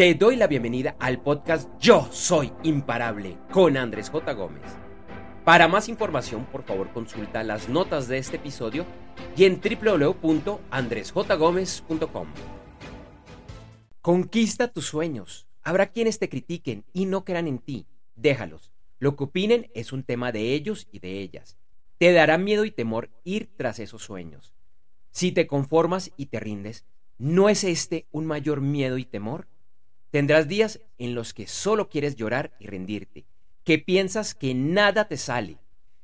Te 0.00 0.14
doy 0.14 0.36
la 0.36 0.46
bienvenida 0.46 0.96
al 0.98 1.20
podcast 1.20 1.68
Yo 1.78 2.08
Soy 2.10 2.50
Imparable 2.62 3.36
con 3.52 3.76
Andrés 3.76 4.08
J. 4.08 4.32
Gómez. 4.32 4.62
Para 5.44 5.68
más 5.68 5.90
información, 5.90 6.46
por 6.46 6.62
favor, 6.62 6.90
consulta 6.94 7.44
las 7.44 7.68
notas 7.68 8.08
de 8.08 8.16
este 8.16 8.36
episodio 8.36 8.86
y 9.36 9.44
en 9.44 9.60
www.andresjgomez.com. 9.60 12.28
Conquista 14.00 14.72
tus 14.72 14.86
sueños. 14.86 15.46
Habrá 15.62 15.88
quienes 15.88 16.18
te 16.18 16.30
critiquen 16.30 16.86
y 16.94 17.04
no 17.04 17.26
crean 17.26 17.46
en 17.46 17.58
ti. 17.58 17.84
Déjalos. 18.16 18.70
Lo 19.00 19.16
que 19.16 19.24
opinen 19.24 19.70
es 19.74 19.92
un 19.92 20.02
tema 20.02 20.32
de 20.32 20.54
ellos 20.54 20.88
y 20.90 21.00
de 21.00 21.20
ellas. 21.20 21.58
Te 21.98 22.10
dará 22.14 22.38
miedo 22.38 22.64
y 22.64 22.70
temor 22.70 23.10
ir 23.22 23.50
tras 23.54 23.78
esos 23.78 24.02
sueños. 24.02 24.54
Si 25.10 25.30
te 25.30 25.46
conformas 25.46 26.10
y 26.16 26.24
te 26.24 26.40
rindes, 26.40 26.86
¿no 27.18 27.50
es 27.50 27.64
este 27.64 28.06
un 28.12 28.24
mayor 28.24 28.62
miedo 28.62 28.96
y 28.96 29.04
temor? 29.04 29.46
Tendrás 30.10 30.48
días 30.48 30.80
en 30.98 31.14
los 31.14 31.32
que 31.32 31.46
solo 31.46 31.88
quieres 31.88 32.16
llorar 32.16 32.52
y 32.58 32.66
rendirte, 32.66 33.24
que 33.64 33.78
piensas 33.78 34.34
que 34.34 34.54
nada 34.54 35.06
te 35.06 35.16
sale. 35.16 35.58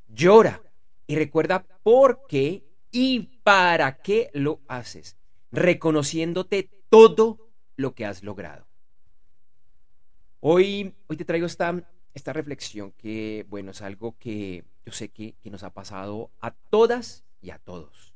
Llora 0.09 0.63
y 1.07 1.17
recuerda 1.17 1.67
por 1.83 2.27
qué 2.29 2.65
y 2.93 3.41
para 3.43 3.99
qué 3.99 4.31
lo 4.33 4.61
haces, 4.69 5.17
reconociéndote 5.51 6.71
todo 6.89 7.51
lo 7.77 7.95
que 7.95 8.07
has 8.07 8.23
logrado. 8.23 8.67
Hoy, 10.41 10.95
hoy 11.09 11.17
te 11.17 11.25
traigo 11.25 11.47
esta, 11.47 11.83
esta 12.15 12.33
reflexión 12.33 12.93
que, 12.93 13.45
bueno, 13.49 13.73
es 13.73 13.83
algo 13.83 14.17
que 14.19 14.65
yo 14.87 14.93
sé 14.93 15.09
que, 15.09 15.35
nos 15.45 15.65
ha 15.65 15.71
pasado 15.71 16.31
a 16.41 16.53
todas 16.53 17.25
y 17.43 17.51
a 17.51 17.59
todos. 17.59 18.15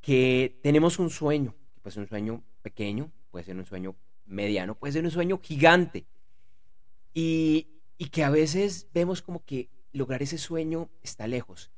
Que 0.00 0.58
tenemos 0.62 0.98
un 0.98 1.10
sueño, 1.10 1.54
ser 1.84 2.02
un 2.02 2.08
sueño 2.08 2.42
pequeño, 2.62 3.12
puede 3.30 3.44
ser 3.44 3.56
un 3.56 3.64
sueño 3.64 3.94
mediano, 4.26 4.74
puede 4.74 4.92
ser 4.92 5.04
un 5.04 5.10
sueño 5.10 5.38
gigante. 5.42 6.06
Y, 7.14 7.68
que 8.12 8.24
a 8.24 8.30
veces 8.30 8.88
vemos 8.92 9.22
como 9.22 9.44
que 9.44 9.70
lograr 9.92 10.22
ese 10.22 10.38
sueño 10.38 10.90
está 11.02 11.26
lejos, 11.26 11.70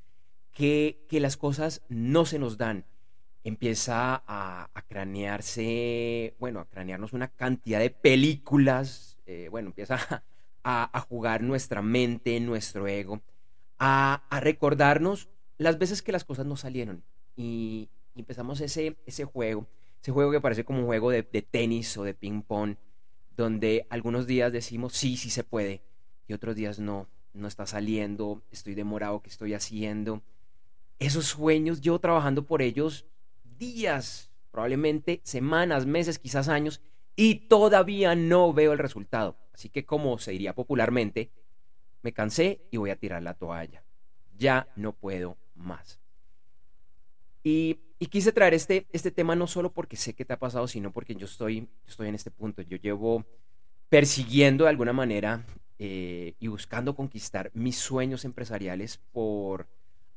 que, 0.52 1.06
las 1.10 1.36
cosas 1.36 1.82
no 1.88 2.26
se 2.26 2.38
nos 2.38 2.58
dan. 2.58 2.84
Empieza 3.44 4.22
a, 4.26 4.68
cranearse, 4.88 6.34
bueno, 6.38 6.60
a 6.60 6.64
cranearnos 6.66 7.12
una 7.12 7.28
cantidad 7.28 7.78
de 7.78 7.90
películas, 7.90 9.18
eh, 9.26 9.48
bueno, 9.50 9.68
empieza 9.68 10.24
a, 10.64 11.06
jugar 11.08 11.42
nuestra 11.42 11.82
mente, 11.82 12.38
nuestro 12.40 12.88
ego, 12.88 13.22
a, 13.78 14.22
recordarnos 14.40 15.28
las 15.56 15.78
veces 15.78 16.02
que 16.02 16.12
las 16.12 16.24
cosas 16.24 16.46
no 16.46 16.56
salieron. 16.56 17.04
Y, 17.36 17.88
y 18.14 18.20
empezamos 18.20 18.60
ese, 18.60 18.96
ese 19.06 19.24
juego 19.24 19.68
ese 20.00 20.12
juego 20.12 20.30
que 20.30 20.40
parece 20.40 20.64
como 20.64 20.80
un 20.80 20.86
juego 20.86 21.10
de, 21.10 21.22
tenis 21.22 21.96
o 21.96 22.04
de 22.04 22.14
ping 22.14 22.42
pong, 22.42 22.76
donde 23.36 23.86
algunos 23.90 24.26
días 24.26 24.52
decimos 24.52 24.94
sí, 24.94 25.16
sí 25.16 25.30
se 25.30 25.44
puede, 25.44 25.82
y 26.26 26.32
otros 26.32 26.56
días 26.56 26.78
no, 26.78 27.08
no 27.32 27.48
está 27.48 27.66
saliendo, 27.66 28.42
estoy 28.50 28.74
demorado, 28.74 29.22
¿qué 29.22 29.30
estoy 29.30 29.54
haciendo? 29.54 30.22
Esos 30.98 31.26
sueños, 31.26 31.80
yo 31.80 31.98
trabajando 31.98 32.44
por 32.44 32.62
ellos 32.62 33.06
días, 33.58 34.30
probablemente 34.50 35.20
semanas, 35.24 35.86
meses, 35.86 36.18
quizás 36.18 36.48
años, 36.48 36.80
y 37.16 37.48
todavía 37.48 38.14
no 38.14 38.52
veo 38.52 38.72
el 38.72 38.78
resultado. 38.78 39.36
Así 39.52 39.68
que 39.68 39.84
como 39.84 40.18
se 40.18 40.32
diría 40.32 40.54
popularmente, 40.54 41.32
me 42.02 42.12
cansé 42.12 42.62
y 42.70 42.76
voy 42.76 42.90
a 42.90 42.96
tirar 42.96 43.22
la 43.22 43.34
toalla. 43.34 43.82
Ya 44.36 44.68
no 44.76 44.92
puedo 44.92 45.36
más. 45.56 45.98
Y 47.42 47.80
y 47.98 48.06
quise 48.06 48.32
traer 48.32 48.54
este, 48.54 48.86
este 48.92 49.10
tema 49.10 49.34
no 49.34 49.46
solo 49.46 49.72
porque 49.72 49.96
sé 49.96 50.14
que 50.14 50.24
te 50.24 50.32
ha 50.32 50.38
pasado, 50.38 50.68
sino 50.68 50.92
porque 50.92 51.16
yo 51.16 51.26
estoy, 51.26 51.68
estoy 51.86 52.08
en 52.08 52.14
este 52.14 52.30
punto. 52.30 52.62
Yo 52.62 52.76
llevo 52.76 53.24
persiguiendo 53.88 54.64
de 54.64 54.70
alguna 54.70 54.92
manera 54.92 55.44
eh, 55.78 56.34
y 56.38 56.46
buscando 56.46 56.94
conquistar 56.94 57.50
mis 57.54 57.76
sueños 57.76 58.24
empresariales 58.24 58.98
por 59.12 59.66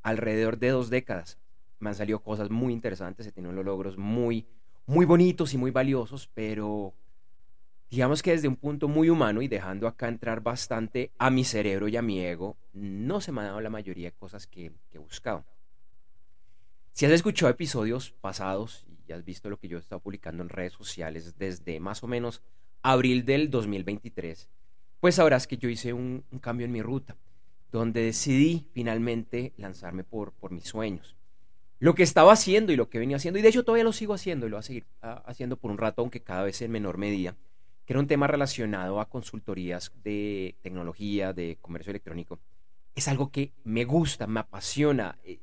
alrededor 0.03 0.59
de 0.59 0.70
dos 0.70 0.90
décadas. 0.90 1.40
Me 1.80 1.90
han 1.90 1.96
salido 1.96 2.20
cosas 2.20 2.52
muy 2.52 2.72
interesantes, 2.72 3.25
he 3.25 3.31
tenido 3.31 3.64
logros 3.64 3.97
muy, 3.97 4.46
muy 4.86 5.06
bonitos 5.06 5.53
y 5.56 5.58
muy 5.58 5.72
valiosos, 5.72 6.30
pero 6.36 6.94
digamos 7.90 8.22
que 8.22 8.31
desde 8.31 8.47
un 8.47 8.58
punto 8.58 8.88
muy 8.88 9.09
humano 9.09 9.41
y 9.41 9.47
dejando 9.47 9.88
acá 9.88 10.08
entrar 10.08 10.41
bastante 10.41 11.12
a 11.18 11.31
mi 11.31 11.44
cerebro 11.44 11.88
y 11.88 11.97
a 11.97 12.03
mi 12.03 12.20
ego, 12.20 12.58
no 12.74 13.22
se 13.22 13.31
me 13.31 13.41
han 13.41 13.47
dado 13.47 13.62
la 13.62 13.72
mayoría 13.72 14.09
de 14.09 14.16
cosas 14.16 14.46
que, 14.46 14.72
que 14.90 14.97
he 14.97 15.02
buscado. 15.02 15.44
Si 16.94 17.06
has 17.06 17.12
escuchado 17.13 17.50
episodios 17.50 18.12
pasados 18.12 18.85
y 19.07 19.13
has 19.13 19.24
visto 19.24 19.50
lo 19.50 19.57
que 19.57 19.68
yo 19.68 19.78
he 19.78 19.79
estado 19.79 20.02
publicando 20.02 20.44
en 20.44 20.50
redes 20.50 20.74
sociales 20.74 21.38
desde 21.38 21.79
más 21.79 22.03
o 22.03 22.07
menos 22.07 22.41
abril 22.81 23.25
del 23.25 23.50
2023, 23.50 24.50
pues 25.00 25.16
sabrás 25.16 25.47
que 25.47 25.57
yo 25.57 25.69
hice 25.69 25.94
un, 25.94 26.25
cambio 26.41 26.66
en 26.66 26.72
mi 26.72 26.81
ruta, 26.81 27.18
donde 27.72 28.03
decidí 28.03 28.68
finalmente 28.74 29.53
lanzarme 29.57 30.03
por, 30.03 30.34
por 30.34 30.52
mis 30.52 30.66
sueños. 30.66 31.16
Lo 31.79 31.96
que 31.96 32.03
estaba 32.03 32.34
haciendo 32.34 32.72
y 32.72 32.75
lo 32.75 32.90
que 32.90 33.00
venía 33.00 33.18
haciendo, 33.18 33.40
y 33.40 33.41
de 33.41 33.50
hecho 33.50 33.63
todavía 33.63 33.85
lo 33.85 33.94
sigo 33.94 34.13
haciendo 34.13 34.46
y 34.46 34.50
lo 34.50 34.58
voy 34.58 34.59
a 34.59 34.63
seguir 34.63 34.85
ah, 35.02 35.23
haciendo 35.25 35.58
por 35.58 35.72
un 35.72 35.78
rato, 35.78 36.02
aunque 36.02 36.22
cada 36.22 36.44
vez 36.44 36.62
en 36.62 36.72
menor 36.72 36.97
medida, 36.97 37.35
que 37.85 37.94
era 37.94 38.00
un 38.00 38.08
tema 38.08 38.28
relacionado 38.28 39.00
a 39.00 39.09
consultorías 39.09 39.91
de 40.03 40.56
tecnología, 40.62 41.34
de 41.34 41.58
comercio 41.62 41.90
electrónico, 41.90 42.40
es 42.94 43.08
algo 43.08 43.31
que 43.31 43.53
me 43.63 43.85
gusta, 43.85 44.28
me 44.28 44.41
apasiona. 44.41 45.18
Eh, 45.23 45.40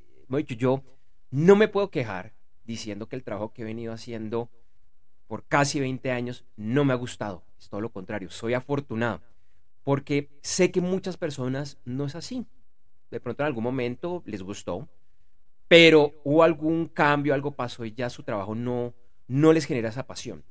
yo 0.56 0.82
no 1.30 1.56
me 1.56 1.68
puedo 1.68 1.90
quejar 1.90 2.32
diciendo 2.64 3.08
que 3.08 3.16
el 3.16 3.24
trabajo 3.24 3.52
que 3.52 3.62
he 3.62 3.64
venido 3.64 3.92
haciendo 3.92 4.50
por 5.26 5.44
casi 5.44 5.80
20 5.80 6.10
años 6.10 6.44
no 6.56 6.84
me 6.84 6.92
ha 6.92 6.96
gustado. 6.96 7.44
Es 7.58 7.68
todo 7.68 7.80
lo 7.80 7.90
contrario, 7.90 8.30
soy 8.30 8.54
afortunado. 8.54 9.20
Porque 9.84 10.30
sé 10.42 10.70
que 10.70 10.80
muchas 10.80 11.16
personas 11.16 11.78
no 11.84 12.06
es 12.06 12.14
así. 12.14 12.46
De 13.10 13.20
pronto 13.20 13.42
en 13.42 13.46
algún 13.46 13.64
momento 13.64 14.22
les 14.26 14.42
gustó, 14.42 14.88
pero 15.66 16.12
hubo 16.24 16.42
algún 16.42 16.86
cambio, 16.86 17.34
algo 17.34 17.52
pasó 17.52 17.84
y 17.84 17.92
ya 17.92 18.10
su 18.10 18.22
trabajo 18.22 18.54
no, 18.54 18.94
no 19.28 19.52
les 19.52 19.66
genera 19.66 19.90
esa 19.90 20.06
pasión. 20.06 20.44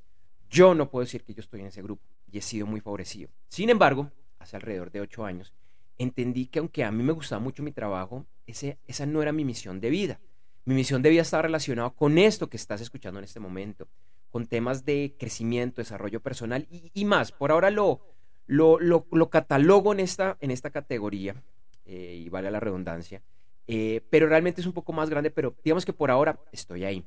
Yo 0.49 0.73
no 0.73 0.89
puedo 0.89 1.05
decir 1.05 1.23
que 1.23 1.33
yo 1.33 1.41
estoy 1.41 1.59
en 1.59 1.67
ese 1.67 1.81
grupo 1.81 2.03
y 2.31 2.37
he 2.37 2.41
sido 2.41 2.65
muy 2.65 2.81
favorecido. 2.81 3.29
Sin 3.47 3.69
embargo, 3.69 4.11
hace 4.39 4.55
alrededor 4.55 4.91
de 4.91 5.01
ocho 5.01 5.25
años, 5.25 5.53
entendí 5.97 6.47
que 6.47 6.59
aunque 6.59 6.83
a 6.83 6.91
mí 6.91 7.03
me 7.03 7.13
gustaba 7.13 7.41
mucho 7.41 7.63
mi 7.63 7.71
trabajo, 7.71 8.25
ese, 8.45 8.79
esa 8.87 9.05
no 9.05 9.21
era 9.21 9.31
mi 9.31 9.43
misión 9.43 9.81
de 9.81 9.89
vida. 9.89 10.19
Mi 10.67 10.75
misión 10.75 11.01
debía 11.01 11.21
estar 11.21 11.45
relacionada 11.45 11.91
con 11.91 12.17
esto 12.17 12.49
que 12.49 12.57
estás 12.57 12.81
escuchando 12.81 13.19
en 13.19 13.23
este 13.23 13.39
momento, 13.39 13.87
con 14.29 14.47
temas 14.47 14.83
de 14.83 15.15
crecimiento, 15.17 15.79
desarrollo 15.79 16.19
personal 16.19 16.67
y, 16.69 17.05
más. 17.05 17.31
Por 17.31 17.51
ahora 17.51 17.71
lo, 17.71 18.01
lo, 18.47 18.77
lo, 18.81 19.29
catalogo 19.29 19.93
en 19.93 20.01
esta, 20.01 20.35
en 20.41 20.51
esta 20.51 20.69
categoría, 20.69 21.41
eh, 21.85 22.21
y 22.21 22.27
vale 22.27 22.51
la 22.51 22.59
redundancia, 22.59 23.21
eh, 23.65 24.01
pero 24.09 24.27
realmente 24.27 24.59
es 24.59 24.67
un 24.67 24.73
poco 24.73 24.91
más 24.91 25.09
grande, 25.09 25.31
pero 25.31 25.55
digamos 25.63 25.85
que 25.85 25.93
por 25.93 26.11
ahora 26.11 26.37
estoy 26.51 26.83
ahí. 26.83 27.05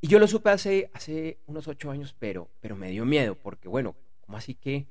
Y 0.00 0.06
yo 0.06 0.20
lo 0.20 0.28
supe 0.28 0.50
hace, 0.50 0.88
hace 0.92 1.40
unos 1.48 1.66
ocho 1.66 1.90
años, 1.90 2.14
pero, 2.16 2.48
pero 2.60 2.76
me 2.76 2.90
dio 2.90 3.04
miedo, 3.04 3.34
porque 3.34 3.66
bueno, 3.66 3.96
¿cómo 4.20 4.38
así 4.38 4.54
que, 4.54 4.86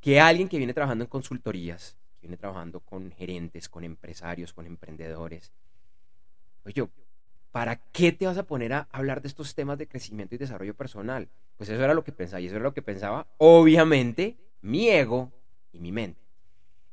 que 0.00 0.20
alguien 0.20 0.48
que 0.48 0.58
viene 0.58 0.72
trabajando 0.72 1.02
en 1.02 1.10
consultorías, 1.10 1.96
que 2.20 2.28
viene 2.28 2.36
trabajando 2.36 2.78
con 2.78 3.10
gerentes, 3.10 3.68
con 3.68 3.82
empresarios, 3.82 4.52
con 4.52 4.66
emprendedores, 4.66 5.50
pues 6.62 6.72
yo, 6.76 6.90
¿para 7.56 7.76
qué 7.90 8.12
te 8.12 8.26
vas 8.26 8.36
a 8.36 8.42
poner 8.42 8.74
a 8.74 8.86
hablar 8.92 9.22
de 9.22 9.28
estos 9.28 9.54
temas 9.54 9.78
de 9.78 9.88
crecimiento 9.88 10.34
y 10.34 10.38
desarrollo 10.38 10.74
personal? 10.74 11.26
Pues 11.56 11.70
eso 11.70 11.82
era 11.82 11.94
lo 11.94 12.04
que 12.04 12.12
pensaba, 12.12 12.38
y 12.38 12.48
eso 12.48 12.56
era 12.56 12.64
lo 12.64 12.74
que 12.74 12.82
pensaba, 12.82 13.26
obviamente, 13.38 14.36
mi 14.60 14.90
ego 14.90 15.32
y 15.72 15.78
mi 15.78 15.90
mente. 15.90 16.20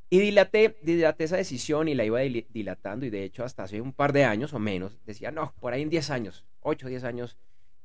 Y 0.09 0.19
dilaté, 0.19 0.77
dilaté 0.81 1.25
esa 1.25 1.35
decisión 1.35 1.89
y 1.89 1.95
la 1.95 2.05
iba 2.05 2.21
dilatando, 2.21 3.05
y 3.05 3.09
de 3.09 3.25
hecho, 3.25 3.43
hasta 3.43 3.63
hace 3.63 3.81
un 3.81 3.91
par 3.91 4.13
de 4.13 4.23
años 4.23 4.53
o 4.53 4.59
menos, 4.59 4.97
decía, 5.05 5.31
no, 5.31 5.53
por 5.59 5.73
ahí 5.73 5.81
en 5.81 5.89
10 5.89 6.09
años, 6.11 6.45
8 6.61 6.85
o 6.85 6.89
10 6.89 7.03
años, 7.03 7.35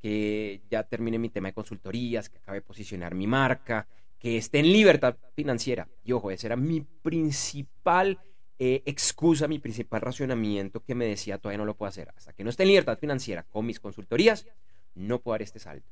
que 0.01 0.61
ya 0.71 0.85
termine 0.85 1.19
mi 1.19 1.31
tema 1.31 1.49
de 1.49 1.55
consultorías, 1.55 2.29
que 2.29 2.39
acabe 2.39 2.59
de 2.59 2.63
posicionar 2.63 3.13
mi 3.13 3.27
marca, 3.27 3.89
que 4.21 4.37
esté 4.37 4.61
en 4.61 4.73
libertad 4.73 5.17
financiera. 5.35 5.89
Y 6.05 6.13
ojo, 6.13 6.31
ese 6.31 6.47
era 6.47 6.55
mi 6.55 6.83
principal 6.83 8.21
eh, 8.61 8.83
excusa, 8.87 9.47
mi 9.47 9.61
principal 9.61 10.01
racionamiento 10.01 10.83
que 10.83 10.97
me 10.97 11.07
decía 11.07 11.39
todavía 11.39 11.59
no 11.59 11.65
lo 11.65 11.77
puedo 11.77 11.89
hacer. 11.89 12.13
Hasta 12.17 12.33
que 12.33 12.43
no 12.43 12.51
esté 12.51 12.65
en 12.65 12.71
libertad 12.71 12.99
financiera 12.99 13.45
con 13.45 13.65
mis 13.65 13.79
consultorías, 13.79 14.47
no 14.95 15.21
puedo 15.21 15.35
dar 15.35 15.43
este 15.43 15.61
salto. 15.61 15.89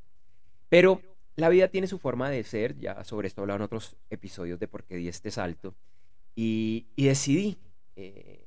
Pero 0.68 1.00
la 1.36 1.48
vida 1.48 1.68
tiene 1.68 1.86
su 1.86 1.98
forma 1.98 2.28
de 2.28 2.42
ser, 2.42 2.76
ya 2.78 3.04
sobre 3.04 3.28
esto 3.28 3.46
he 3.46 3.52
en 3.52 3.60
otros 3.60 3.96
episodios 4.10 4.58
de 4.58 4.66
por 4.66 4.84
qué 4.84 4.96
di 4.96 5.06
este 5.06 5.30
salto, 5.30 5.76
y, 6.34 6.86
decidí, 6.96 7.56
eh, 7.94 8.44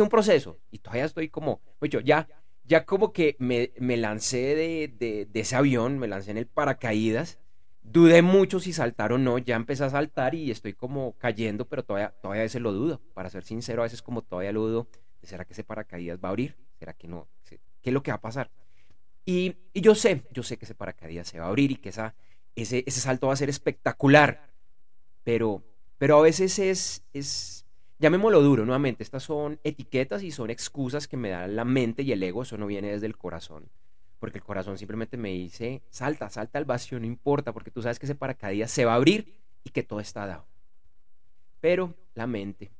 un 0.00 0.08
proceso, 0.08 0.58
y 0.70 0.78
todavía 0.78 1.04
estoy 1.04 1.28
como, 1.28 1.60
oye, 1.78 2.02
ya, 2.04 2.28
ya 2.64 2.84
como 2.84 3.12
que 3.12 3.36
me, 3.38 3.96
lancé 3.96 4.56
de, 4.56 5.26
de 5.30 5.40
ese 5.40 5.56
avión, 5.56 5.98
me 5.98 6.08
lancé 6.08 6.32
en 6.32 6.38
el 6.38 6.46
paracaídas, 6.46 7.38
Dudé 7.82 8.22
mucho 8.22 8.60
si 8.60 8.72
saltar 8.72 9.12
o 9.12 9.18
no, 9.18 9.38
ya 9.38 9.56
empecé 9.56 9.84
a 9.84 9.90
saltar 9.90 10.34
y 10.34 10.50
estoy 10.50 10.74
como 10.74 11.16
cayendo, 11.18 11.66
pero 11.66 11.84
todavía, 11.84 12.10
todavía 12.20 12.42
a 12.42 12.44
veces 12.44 12.60
lo 12.60 12.72
dudo. 12.72 13.00
Para 13.14 13.30
ser 13.30 13.42
sincero, 13.44 13.82
a 13.82 13.84
veces 13.84 14.02
como 14.02 14.22
todavía 14.22 14.52
lo 14.52 14.62
dudo, 14.62 14.88
¿será 15.22 15.44
que 15.44 15.54
ese 15.54 15.64
paracaídas 15.64 16.18
va 16.22 16.28
a 16.28 16.30
abrir? 16.30 16.56
¿Será 16.78 16.92
que 16.94 17.08
no? 17.08 17.26
¿Qué 17.48 17.90
es 17.90 17.94
lo 17.94 18.02
que 18.02 18.10
va 18.10 18.16
a 18.16 18.20
pasar? 18.20 18.50
Y, 19.24 19.56
yo 19.74 19.94
sé, 19.94 20.24
yo 20.32 20.42
sé 20.42 20.56
que 20.56 20.64
ese 20.64 20.74
paracaídas 20.74 21.28
se 21.28 21.38
va 21.38 21.46
a 21.46 21.48
abrir 21.48 21.70
y 21.70 21.76
que 21.76 21.90
esa, 21.90 22.14
ese, 22.54 22.84
ese 22.86 23.00
salto 23.00 23.28
va 23.28 23.32
a 23.32 23.36
ser 23.36 23.48
espectacular. 23.48 24.50
Pero, 25.24 25.62
pero 25.98 26.18
a 26.18 26.22
veces 26.22 26.58
es, 26.58 27.04
es, 27.12 27.66
llamémoslo 27.98 28.40
duro 28.40 28.64
nuevamente, 28.64 29.02
estas 29.02 29.22
son 29.22 29.60
etiquetas 29.62 30.22
y 30.22 30.30
son 30.30 30.50
excusas 30.50 31.06
que 31.06 31.16
me 31.16 31.30
da 31.30 31.46
la 31.46 31.64
mente 31.64 32.02
y 32.02 32.12
el 32.12 32.22
ego, 32.22 32.42
eso 32.42 32.56
no 32.56 32.66
viene 32.66 32.90
desde 32.90 33.06
el 33.06 33.16
corazón. 33.16 33.68
Porque 34.20 34.38
el 34.38 34.44
corazón 34.44 34.78
simplemente 34.78 35.16
me 35.16 35.30
dice, 35.30 35.82
salta, 35.90 36.30
salta 36.30 36.58
al 36.58 36.64
vacío, 36.64 37.00
no 37.00 37.06
importa, 37.06 37.52
porque 37.52 37.72
tú 37.72 37.82
sabes 37.82 37.98
que 37.98 38.06
ese 38.06 38.14
paracaídas 38.14 38.70
se 38.70 38.84
va 38.84 38.92
a 38.92 38.96
abrir 38.96 39.40
y 39.64 39.70
que 39.70 39.82
todo 39.82 39.98
está 39.98 40.26
dado. 40.26 40.46
Pero 41.60 41.94
la 42.14 42.28
mente, 42.28 42.70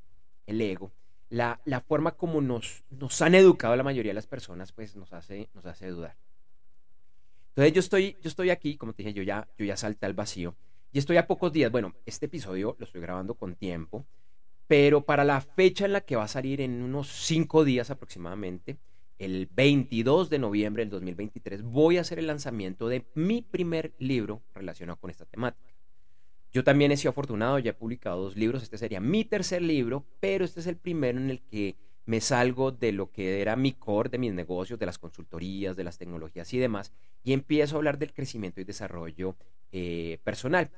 el 0.45 0.61
ego, 0.61 0.93
la, 1.29 1.59
la 1.65 1.81
forma 1.81 2.11
como 2.11 2.39
nos, 2.41 2.83
nos 2.89 3.21
han 3.21 3.35
educado 3.35 3.75
la 3.75 3.83
mayoría 3.83 4.11
de 4.11 4.15
las 4.15 4.27
personas, 4.27 4.71
pues 4.71 4.95
nos 4.95 5.11
hace, 5.11 5.49
nos 5.53 5.65
hace 5.65 5.87
dudar. 5.89 6.15
Entonces 7.49 7.73
yo 7.73 7.79
estoy, 7.79 8.17
yo 8.21 8.29
estoy 8.29 8.49
aquí, 8.49 8.77
como 8.77 8.93
te 8.93 9.03
dije, 9.03 9.13
yo 9.13 9.23
ya, 9.23 9.47
yo 9.57 9.65
ya 9.65 9.75
salté 9.75 10.05
al 10.05 10.13
vacío 10.13 10.55
y 10.93 10.99
estoy 10.99 11.17
a 11.17 11.27
pocos 11.27 11.51
días, 11.51 11.71
bueno, 11.71 11.93
este 12.05 12.27
episodio 12.27 12.75
lo 12.79 12.85
estoy 12.85 13.01
grabando 13.01 13.35
con 13.35 13.55
tiempo, 13.55 14.05
pero 14.67 15.01
para 15.01 15.23
la 15.23 15.41
fecha 15.41 15.85
en 15.85 15.93
la 15.93 16.01
que 16.01 16.15
va 16.15 16.23
a 16.23 16.29
salir 16.29 16.61
en 16.61 16.81
unos 16.81 17.09
cinco 17.09 17.65
días 17.65 17.89
aproximadamente, 17.91 18.77
el 19.21 19.47
22 19.53 20.31
de 20.31 20.39
noviembre 20.39 20.81
del 20.81 20.89
2023, 20.89 21.61
voy 21.61 21.97
a 21.97 22.01
hacer 22.01 22.17
el 22.17 22.25
lanzamiento 22.25 22.87
de 22.87 23.05
mi 23.13 23.43
primer 23.43 23.93
libro 23.99 24.41
relacionado 24.55 24.99
con 24.99 25.11
esta 25.11 25.25
temática. 25.25 25.75
Yo 26.51 26.63
también 26.63 26.91
he 26.91 26.97
sido 26.97 27.11
afortunado, 27.11 27.59
ya 27.59 27.69
he 27.69 27.73
publicado 27.73 28.23
dos 28.23 28.35
libros, 28.35 28.63
este 28.63 28.79
sería 28.79 28.99
mi 28.99 29.23
tercer 29.23 29.61
libro, 29.61 30.05
pero 30.19 30.43
este 30.43 30.59
es 30.59 30.65
el 30.65 30.75
primero 30.75 31.19
en 31.19 31.29
el 31.29 31.39
que 31.39 31.75
me 32.05 32.19
salgo 32.19 32.71
de 32.71 32.93
lo 32.93 33.11
que 33.11 33.41
era 33.41 33.55
mi 33.55 33.73
core 33.73 34.09
de 34.09 34.17
mis 34.17 34.33
negocios, 34.33 34.79
de 34.79 34.87
las 34.87 34.97
consultorías, 34.97 35.75
de 35.75 35.83
las 35.83 35.99
tecnologías 35.99 36.51
y 36.55 36.57
demás, 36.57 36.91
y 37.23 37.33
empiezo 37.33 37.75
a 37.75 37.77
hablar 37.77 37.99
del 37.99 38.13
crecimiento 38.13 38.59
y 38.59 38.63
desarrollo 38.63 39.35
eh, 39.71 40.17
personal, 40.23 40.71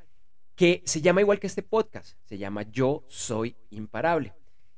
que 0.54 0.84
se 0.86 1.00
llama 1.00 1.22
igual 1.22 1.40
que 1.40 1.48
este 1.48 1.64
podcast, 1.64 2.18
se 2.26 2.38
llama 2.38 2.64
Yo 2.64 3.06
Soy 3.08 3.56
Imparable. 3.70 4.34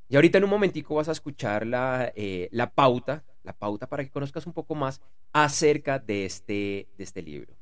Y 0.08 0.18
ahorita 0.18 0.38
en 0.38 0.44
un 0.44 0.52
momentico 0.52 0.94
vas 0.94 1.10
a 1.10 1.14
escuchar 1.14 1.66
la, 1.66 2.14
eh, 2.16 2.48
la 2.52 2.70
pauta, 2.70 3.24
la 3.46 3.54
pauta 3.54 3.88
para 3.88 4.04
que 4.04 4.10
conozcas 4.10 4.46
un 4.46 4.54
poco 4.54 4.76
más 4.76 5.00
acerca 5.32 6.00
de 6.00 6.26
este, 6.26 6.88
de 6.98 7.04
este 7.04 7.22
libro. 7.22 7.56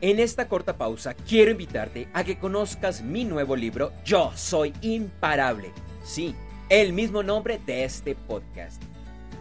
En 0.00 0.18
esta 0.18 0.48
corta 0.48 0.76
pausa 0.76 1.14
quiero 1.14 1.50
invitarte 1.50 2.08
a 2.12 2.24
que 2.24 2.38
conozcas 2.38 3.02
mi 3.02 3.24
nuevo 3.24 3.56
libro 3.56 3.92
Yo 4.04 4.32
Soy 4.34 4.72
Imparable. 4.82 5.72
Sí, 6.02 6.34
el 6.68 6.92
mismo 6.92 7.22
nombre 7.22 7.60
de 7.64 7.84
este 7.84 8.14
podcast. 8.14 8.82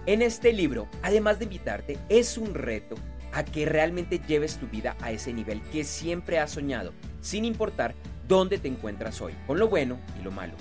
En 0.05 0.21
este 0.21 0.53
libro, 0.53 0.87
además 1.01 1.39
de 1.39 1.45
invitarte, 1.45 1.97
es 2.09 2.37
un 2.37 2.53
reto 2.53 2.95
a 3.31 3.43
que 3.43 3.65
realmente 3.65 4.19
lleves 4.19 4.57
tu 4.57 4.67
vida 4.67 4.95
a 5.01 5.11
ese 5.11 5.33
nivel 5.33 5.61
que 5.71 5.83
siempre 5.83 6.39
has 6.39 6.51
soñado, 6.51 6.93
sin 7.21 7.45
importar 7.45 7.95
dónde 8.27 8.57
te 8.57 8.67
encuentras 8.67 9.21
hoy, 9.21 9.33
con 9.47 9.59
lo 9.59 9.69
bueno 9.69 9.99
y 10.19 10.23
lo 10.23 10.31
malo. 10.31 10.53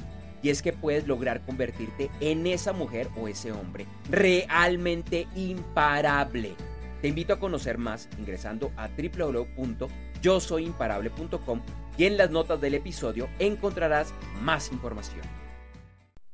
Y 0.42 0.50
es 0.50 0.60
que 0.60 0.72
puedes 0.72 1.06
lograr 1.06 1.44
convertirte 1.46 2.10
en 2.20 2.46
esa 2.46 2.72
mujer 2.72 3.08
o 3.16 3.28
ese 3.28 3.52
hombre 3.52 3.86
realmente 4.10 5.28
imparable 5.36 6.56
te 7.02 7.08
invito 7.08 7.34
a 7.34 7.40
conocer 7.40 7.76
más 7.78 8.08
ingresando 8.16 8.70
a 8.76 8.88
www.yosoyimparable.com 8.88 11.62
y 11.98 12.04
en 12.04 12.16
las 12.16 12.30
notas 12.30 12.60
del 12.60 12.74
episodio 12.74 13.28
encontrarás 13.40 14.14
más 14.40 14.70
información. 14.70 15.22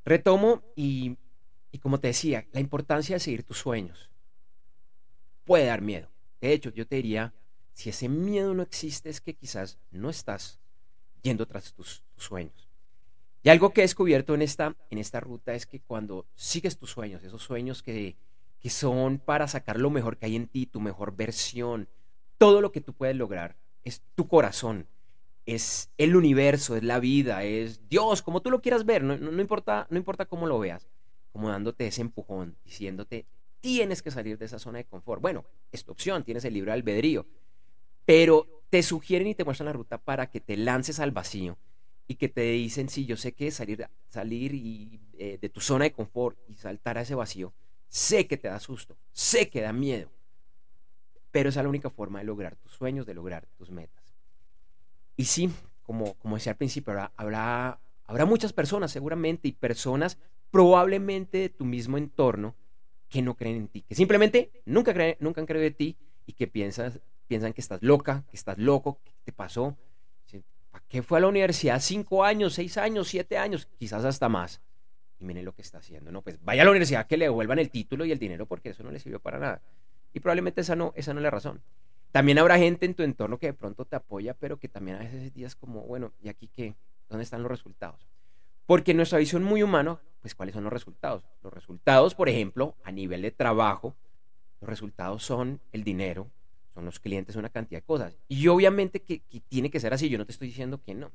Retomo 0.05 0.62
y, 0.76 1.16
y 1.72 1.78
como 1.78 2.00
te 2.00 2.08
decía, 2.08 2.46
la 2.52 2.61
importancia 2.61 3.16
de 3.16 3.20
seguir 3.20 3.44
tus 3.44 3.56
sueños. 3.56 4.11
Puede 5.46 5.64
dar 5.64 5.81
miedo. 5.81 6.11
De 6.43 6.52
hecho, 6.52 6.69
yo 6.69 6.87
te 6.87 6.96
diría, 6.96 7.32
si 7.72 7.88
ese 7.88 8.11
miedo 8.11 8.52
no 8.52 8.62
existe 8.62 9.08
es 9.08 9.22
que 9.22 9.32
quizás 9.32 9.78
no 9.90 10.11
estás 10.11 10.61
yendo 11.22 11.46
tras 11.46 11.72
tus, 11.72 12.02
tus 12.14 12.25
sueños. 12.25 12.67
Y 13.43 13.49
algo 13.50 13.70
que 13.70 13.81
he 13.81 13.85
descubierto 13.85 14.35
en 14.35 14.43
esta, 14.43 14.76
en 14.90 14.99
esta 14.99 15.20
ruta 15.20 15.55
es 15.55 15.67
que 15.67 15.81
cuando 15.81 16.26
sigues 16.35 16.76
tus 16.76 16.90
sueños, 16.90 17.23
esos 17.23 17.43
sueños 17.43 17.82
que 17.82 18.17
que 18.61 18.70
son 18.70 19.19
para 19.19 19.49
sacar 19.49 19.79
lo 19.79 19.90
mejor 19.90 20.17
que 20.17 20.26
hay 20.26 20.37
en 20.37 20.49
ti, 20.49 20.67
tu 20.67 20.81
mejor 20.81 21.17
versión. 21.17 21.88
Todo 22.38 22.61
lo 22.61 22.73
que 22.73 22.81
tú 22.81 22.93
puedes 22.93 23.17
lograr 23.17 23.56
es 23.85 24.02
tu 24.14 24.29
corazón, 24.29 24.87
es 25.46 25.90
el 25.96 26.17
universo, 26.17 26.76
es 26.76 26.82
la 26.82 27.00
vida, 27.00 27.44
es 27.44 27.88
Dios, 27.88 28.23
como 28.23 28.43
tú 28.43 28.50
lo 28.50 28.61
quieras 28.61 28.85
ver, 28.85 29.02
no, 29.02 29.14
importa, 29.40 29.87
no 29.90 29.96
importa 29.96 30.26
cómo 30.26 30.46
lo 30.46 30.58
veas, 30.58 30.88
como 31.32 31.49
dándote 31.49 31.87
ese 31.87 32.02
empujón, 32.02 32.56
diciéndote, 32.64 33.26
tienes 33.61 34.02
que 34.02 34.11
salir 34.11 34.38
de 34.38 34.44
esa 34.44 34.58
zona 34.58 34.79
de 34.79 34.85
confort. 34.85 35.23
Bueno, 35.23 35.44
es 35.73 35.85
tu 35.85 35.93
opción, 35.93 36.23
tienes 36.23 36.44
el 36.44 36.55
libro 36.55 36.73
albedrío, 36.73 37.26
pero 38.05 38.46
te 38.70 38.82
sugieren 38.82 39.29
y 39.29 39.35
te 39.35 39.44
muestran 39.44 39.67
la 39.67 39.73
ruta 39.73 39.99
para 39.99 40.31
que 40.31 40.40
te 40.40 40.56
lances 40.56 41.00
al 41.00 41.12
vacío 41.12 41.56
y 42.08 42.16
que 42.16 42.28
te 42.28 42.40
dicen, 42.40 42.88
sí, 42.88 43.06
yo 43.06 43.16
sé 43.16 43.32
que 43.32 43.50
salir, 43.50 43.87
salir 44.08 44.55
y, 44.55 45.00
eh, 45.19 45.38
de 45.40 45.49
tu 45.49 45.60
zona 45.60 45.84
de 45.84 45.93
confort 45.93 46.38
y 46.49 46.55
saltar 46.55 46.99
a 46.99 47.02
ese 47.02 47.14
vacío 47.14 47.52
Sé 47.88 48.26
que 48.26 48.37
te 48.37 48.49
da 48.49 48.60
susto, 48.60 48.99
sé 49.12 49.49
que 49.49 49.62
da 49.62 49.72
miedo, 49.72 50.10
pero 51.31 51.49
esa 51.49 51.60
es 51.60 51.64
la 51.64 51.70
única 51.70 51.88
forma 51.88 52.19
de 52.19 52.26
lograr 52.26 52.56
tus 52.56 52.72
sueños, 52.72 53.06
de 53.06 53.14
lograr 53.14 53.46
tus 53.56 53.70
metas. 53.70 54.14
Y 55.16 55.25
sí, 55.25 55.50
como, 55.82 56.14
como 56.14 56.37
decía 56.37 56.52
al 56.52 56.58
principio, 56.58 56.93
habrá, 57.16 57.81
habrá, 58.05 58.25
muchas 58.26 58.52
personas 58.52 58.93
seguramente 58.93 59.49
y 59.49 59.52
personas 59.52 60.19
probablemente 60.50 61.38
de 61.38 61.49
tu 61.49 61.64
mismo 61.64 61.96
entorno 61.96 62.54
que 63.08 63.22
no 63.22 63.34
creen 63.34 63.56
en 63.56 63.69
ti, 63.69 63.82
que 63.82 63.94
simplemente 63.94 64.50
nunca, 64.66 64.93
creen, 64.93 65.16
nunca 65.19 65.40
han 65.40 65.46
creído 65.46 65.66
en 65.66 65.75
ti 65.75 65.96
y 66.26 66.34
que 66.34 66.46
piensas, 66.46 67.00
piensan 67.26 67.54
que 67.54 67.62
estás 67.62 67.82
loca, 67.82 68.25
que 68.31 68.37
estás 68.37 68.58
loco, 68.58 69.00
que 69.02 69.12
te 69.25 69.32
pasó. 69.32 69.78
¿Para 70.78 70.88
qué 70.88 71.02
fue 71.02 71.19
a 71.19 71.22
la 71.22 71.26
universidad? 71.26 71.80
Cinco 71.80 72.25
años, 72.25 72.54
seis 72.54 72.78
años, 72.78 73.08
siete 73.08 73.36
años, 73.36 73.66
quizás 73.78 74.04
hasta 74.04 74.28
más 74.28 74.60
y 75.19 75.25
miren 75.25 75.44
lo 75.44 75.52
que 75.52 75.62
está 75.62 75.78
haciendo. 75.78 76.12
No, 76.12 76.22
pues 76.22 76.38
vaya 76.44 76.62
a 76.62 76.64
la 76.64 76.70
universidad 76.70 77.08
que 77.08 77.16
le 77.16 77.25
devuelvan 77.25 77.58
el 77.58 77.69
título 77.69 78.04
y 78.04 78.12
el 78.12 78.19
dinero 78.20 78.46
porque 78.46 78.70
eso 78.70 78.84
no 78.84 78.92
le 78.92 79.00
sirvió 79.00 79.19
para 79.19 79.40
nada. 79.40 79.60
Y 80.12 80.20
probablemente 80.20 80.60
esa 80.60 80.76
no, 80.76 80.92
esa 80.94 81.12
no 81.12 81.19
es 81.19 81.25
la 81.25 81.30
razón. 81.30 81.62
También 82.12 82.38
habrá 82.38 82.58
gente 82.58 82.86
en 82.86 82.94
tu 82.94 83.02
entorno 83.02 83.38
que 83.38 83.48
de 83.48 83.54
pronto 83.54 83.86
te 83.86 83.96
apoya, 83.96 84.34
pero 84.34 84.58
que 84.58 84.69
también 84.69 84.98
a 84.98 85.00
veces 85.00 85.34
días 85.34 85.56
como, 85.56 85.82
bueno, 85.82 86.12
¿y 86.22 86.28
aquí 86.28 86.48
qué? 86.48 86.76
¿Dónde 87.08 87.25
están 87.25 87.42
los 87.42 87.50
resultados? 87.50 88.06
Porque 88.64 88.92
en 88.92 88.98
nuestra 88.98 89.19
visión 89.19 89.42
muy 89.42 89.64
humana, 89.64 89.98
pues 90.20 90.36
¿cuáles 90.36 90.54
son 90.54 90.62
los 90.62 90.72
resultados? 90.72 91.25
Los 91.42 91.52
resultados, 91.52 92.14
por 92.14 92.28
ejemplo, 92.28 92.76
a 92.84 92.92
nivel 92.92 93.22
de 93.22 93.32
trabajo, 93.32 93.96
los 94.60 94.70
resultados 94.70 95.25
son 95.25 95.60
el 95.72 95.82
dinero, 95.82 96.30
son 96.78 96.84
los 96.84 97.00
clientes, 97.00 97.34
una 97.34 97.48
cantidad 97.48 97.80
de 97.80 97.84
cosas. 97.84 98.16
Y 98.28 98.46
obviamente 98.46 99.02
que, 99.02 99.19
que 99.19 99.40
tiene 99.40 99.69
que 99.69 99.80
ser 99.80 99.92
así, 99.92 100.08
yo 100.08 100.16
no 100.16 100.25
te 100.25 100.30
estoy 100.30 100.46
diciendo 100.46 100.80
que 100.80 100.94
no. 100.94 101.10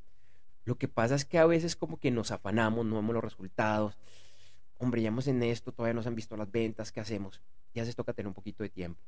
Lo 0.65 0.77
que 0.77 0.89
pasa 0.89 1.15
es 1.15 1.24
que 1.24 1.38
a 1.38 1.46
veces 1.46 1.77
como 1.77 2.01
que 2.01 2.12
nos 2.12 2.32
afanamos, 2.32 2.86
no 2.86 2.98
vemos 2.98 3.13
los 3.13 3.24
resultados. 3.24 3.98
Hombre, 4.77 5.01
ya 5.01 5.08
hemos 5.08 5.27
en 5.27 5.41
esto, 5.41 5.72
todavía 5.72 5.93
no 5.93 6.03
se 6.03 6.10
han 6.10 6.15
visto 6.15 6.36
las 6.36 6.51
ventas, 6.51 6.91
¿qué 6.91 7.00
hacemos? 7.00 7.41
Ya 7.74 7.86
se 7.86 7.93
toca 7.93 8.12
tener 8.12 8.27
un 8.27 8.34
poquito 8.34 8.62
de 8.63 8.70
tiempo. 8.70 9.00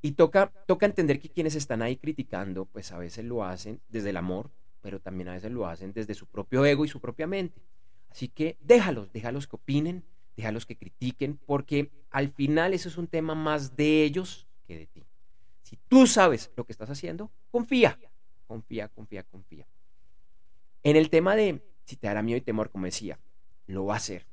Y 0.00 0.12
toca, 0.12 0.50
toca 0.66 0.86
entender 0.86 1.20
que 1.20 1.28
quienes 1.28 1.54
están 1.54 1.82
ahí 1.82 1.96
criticando, 1.96 2.64
pues 2.64 2.90
a 2.90 2.96
veces 2.96 3.26
lo 3.26 3.44
hacen 3.44 3.82
desde 3.88 4.08
el 4.08 4.16
amor, 4.16 4.50
pero 4.80 5.00
también 5.00 5.28
a 5.28 5.34
veces 5.34 5.52
lo 5.52 5.66
hacen 5.66 5.92
desde 5.92 6.14
su 6.14 6.26
propio 6.26 6.64
ego 6.64 6.86
y 6.86 6.88
su 6.88 6.98
propia 6.98 7.26
mente. 7.26 7.60
Así 8.10 8.28
que 8.28 8.56
déjalos, 8.62 9.12
déjalos 9.12 9.46
que 9.46 9.56
opinen, 9.56 10.02
déjalos 10.34 10.64
que 10.64 10.76
critiquen, 10.76 11.38
porque 11.44 11.90
al 12.10 12.30
final 12.30 12.72
eso 12.72 12.88
es 12.88 12.96
un 12.96 13.06
tema 13.06 13.34
más 13.34 13.76
de 13.76 14.02
ellos 14.02 14.46
que 14.66 14.78
de 14.78 14.86
ti. 14.86 15.04
Si 15.74 15.80
tú 15.88 16.06
sabes 16.06 16.52
lo 16.54 16.64
que 16.64 16.70
estás 16.70 16.88
haciendo, 16.88 17.32
confía, 17.50 17.98
confía, 18.46 18.86
confía, 18.86 19.24
confía. 19.24 19.66
En 20.84 20.94
el 20.94 21.10
tema 21.10 21.34
de 21.34 21.62
si 21.84 21.96
te 21.96 22.06
dará 22.06 22.22
miedo 22.22 22.38
y 22.38 22.42
temor, 22.42 22.70
como 22.70 22.84
decía, 22.84 23.18
lo 23.66 23.86
va 23.86 23.94
a 23.94 23.96
hacer. 23.96 24.24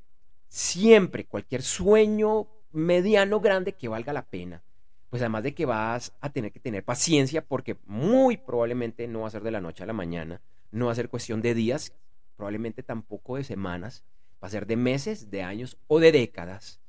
Siempre, 0.50 1.25
cualquier 1.25 1.63
sueño 1.63 2.48
mediano, 2.74 3.39
grande 3.39 3.74
que 3.74 3.88
valga 3.88 4.13
la 4.13 4.29
pena, 4.29 4.62
pues 5.10 5.24
además 5.24 5.41
de 5.41 5.55
que 5.55 5.65
vas 5.65 6.13
a 6.21 6.29
tener 6.31 6.51
que 6.51 6.60
tener 6.60 6.86
paciencia 6.86 7.43
porque 7.43 7.75
muy 7.88 8.38
probablemente 8.38 9.07
no 9.07 9.21
va 9.21 9.27
a 9.27 9.31
ser 9.31 9.41
de 9.41 9.50
la 9.50 9.62
noche 9.62 9.81
a 9.81 9.88
la 9.88 9.93
mañana, 9.93 10.41
no 10.69 10.86
va 10.86 10.91
a 10.91 10.95
ser 10.95 11.10
cuestión 11.10 11.41
de 11.41 11.55
días, 11.55 11.91
probablemente 12.38 12.83
tampoco 12.83 13.38
de 13.38 13.43
semanas, 13.43 14.03
va 14.43 14.48
a 14.48 14.51
ser 14.51 14.67
de 14.67 14.75
meses, 14.75 15.31
de 15.31 15.41
años 15.41 15.79
o 15.88 16.00
de 16.00 16.12
décadas, 16.12 16.79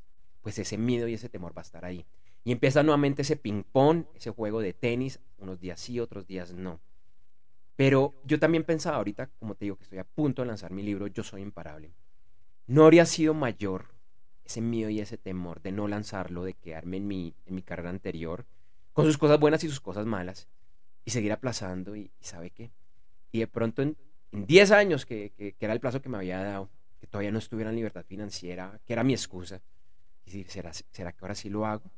pues 0.43 0.59
ese 0.59 0.77
miedo 0.77 1.09
y 1.09 1.15
ese 1.15 1.31
temor 1.31 1.57
va 1.57 1.63
a 1.63 1.65
estar 1.65 1.87
ahí. 1.87 2.05
Y 2.45 2.53
empieza 2.53 2.83
nuevamente 2.83 3.23
ese 3.23 3.37
ping-pong, 3.37 4.05
ese 4.15 4.31
juego 4.31 4.61
de 4.61 4.73
tenis, 4.73 5.21
unos 5.39 5.61
días 5.61 5.81
sí, 5.81 6.01
otros 6.01 6.27
días 6.27 6.53
no. 6.53 6.81
Pero 7.77 8.15
yo 8.25 8.39
también 8.39 8.65
pensaba 8.65 8.97
ahorita, 8.97 9.29
como 9.39 9.55
te 9.55 9.65
digo, 9.65 9.77
que 9.77 9.85
estoy 9.85 9.99
a 9.99 10.05
punto 10.05 10.43
de 10.43 10.49
lanzar 10.49 10.73
mi 10.73 10.83
libro, 10.83 11.07
Yo 11.07 11.23
Soy 11.23 11.43
Imparable. 11.43 11.93
No 12.67 12.85
habría 12.85 13.07
sido 13.07 13.35
mayor 13.35 13.95
ese 14.45 14.61
miedo 14.61 14.91
y 14.91 15.01
ese 15.01 15.19
temor 15.19 15.63
de 15.63 15.73
no 15.73 15.89
lanzarlo, 15.89 16.45
de 16.45 16.55
quedarme 16.55 16.99
en 16.99 17.07
mi, 17.07 17.35
en 17.47 17.55
mi 17.55 17.63
carrera 17.63 17.91
anterior, 17.91 18.45
con 18.93 19.07
sus 19.07 19.19
cosas 19.19 19.39
buenas 19.39 19.65
y 19.65 19.69
sus 19.69 19.81
cosas 19.81 20.07
malas, 20.07 20.49
y 21.05 21.11
seguir 21.11 21.33
aplazando, 21.33 21.97
y, 21.97 22.11
¿sabe 22.21 22.51
qué? 22.51 22.71
Y 23.31 23.39
de 23.41 23.47
pronto 23.47 23.83
en 23.83 23.97
10 24.33 24.71
años, 24.73 25.07
que, 25.07 25.33
que, 25.37 25.55
era 25.61 25.73
el 25.73 25.81
plazo 25.81 26.03
que 26.03 26.09
me 26.09 26.19
había 26.19 26.43
dado, 26.43 26.71
que 27.01 27.07
todavía 27.07 27.33
no 27.33 27.39
estuviera 27.39 27.71
en 27.71 27.77
libertad 27.77 28.05
financiera, 28.05 28.81
que 28.85 28.93
era 28.93 29.05
mi 29.05 29.13
excusa, 29.13 29.61
y 30.25 30.31
decir, 30.31 30.51
¿será, 30.51 30.73
¿será 30.73 31.13
que 31.13 31.19
ahora 31.23 31.35
sí 31.35 31.49
lo 31.49 31.67
hago? 31.67 31.91